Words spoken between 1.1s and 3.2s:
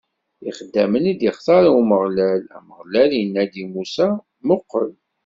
i d-ixtaṛ Umeɣlal Ameɣlal